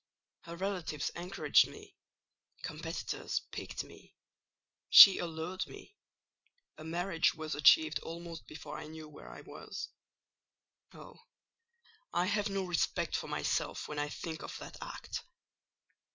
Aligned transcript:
Her 0.45 0.55
relatives 0.55 1.11
encouraged 1.11 1.67
me; 1.67 1.95
competitors 2.63 3.41
piqued 3.51 3.83
me; 3.83 4.15
she 4.89 5.19
allured 5.19 5.67
me: 5.67 5.95
a 6.75 6.83
marriage 6.83 7.35
was 7.35 7.53
achieved 7.53 7.99
almost 7.99 8.47
before 8.47 8.79
I 8.79 8.87
knew 8.87 9.07
where 9.07 9.29
I 9.29 9.41
was. 9.41 9.89
Oh, 10.91 11.19
I 12.11 12.25
have 12.25 12.49
no 12.49 12.63
respect 12.63 13.15
for 13.15 13.27
myself 13.27 13.87
when 13.87 13.99
I 13.99 14.09
think 14.09 14.41
of 14.41 14.57
that 14.57 14.75
act! 14.81 15.23